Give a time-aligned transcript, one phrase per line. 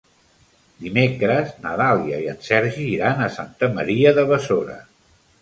[0.85, 4.81] Dimecres na Dàlia i en Sergi iran a Santa Maria de Besora.